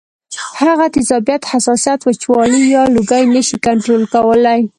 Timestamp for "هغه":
0.61-0.85